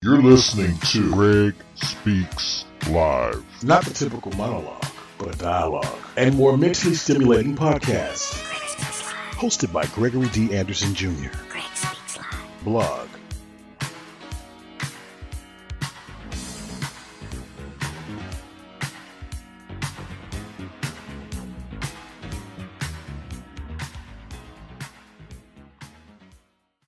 [0.00, 3.44] You're listening to Greg Speaks Live.
[3.64, 4.86] Not the typical monologue,
[5.18, 8.32] but a dialogue and more mentally stimulating podcast.
[9.32, 10.54] Hosted by Gregory D.
[10.54, 11.30] Anderson Jr.
[11.48, 12.62] Greg Speaks Live.
[12.62, 13.08] Blog